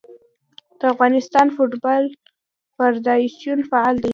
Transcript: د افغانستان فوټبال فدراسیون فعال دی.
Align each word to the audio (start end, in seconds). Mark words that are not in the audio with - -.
د 0.79 0.81
افغانستان 0.93 1.47
فوټبال 1.55 2.03
فدراسیون 2.75 3.59
فعال 3.69 3.95
دی. 4.03 4.09